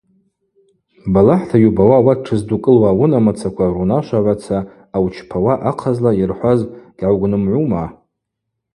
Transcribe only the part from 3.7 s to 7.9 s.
рунашвагӏваца ъаучпауа ахъазла йырхӏваз гьгӏаугвнымгӏвума?